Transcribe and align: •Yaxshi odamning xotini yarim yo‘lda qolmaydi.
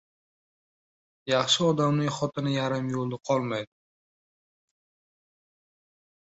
•Yaxshi 1.31 1.67
odamning 1.67 2.09
xotini 2.15 2.55
yarim 2.55 2.89
yo‘lda 2.95 3.21
qolmaydi. 3.31 3.71